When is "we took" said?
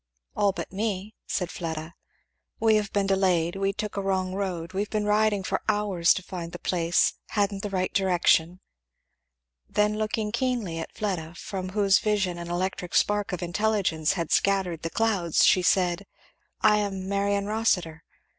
3.55-3.95